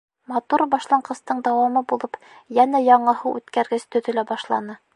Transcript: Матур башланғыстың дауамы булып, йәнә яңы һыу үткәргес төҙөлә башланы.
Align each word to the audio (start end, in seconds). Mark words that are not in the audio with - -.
Матур 0.31 0.61
башланғыстың 0.69 1.43
дауамы 1.47 1.83
булып, 1.93 2.17
йәнә 2.59 2.81
яңы 2.87 3.17
һыу 3.21 3.39
үткәргес 3.43 3.87
төҙөлә 3.97 4.25
башланы. 4.33 4.79